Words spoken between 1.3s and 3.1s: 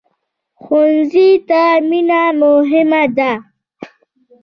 ته مینه مهمه